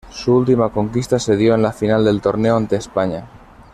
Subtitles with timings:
[0.09, 3.27] Su última conquista se dio en la final del torneo ante España.